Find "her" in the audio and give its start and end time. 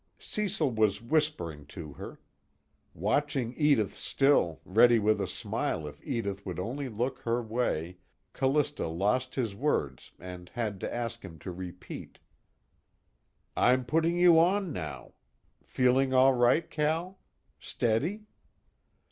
1.93-2.19, 7.19-7.39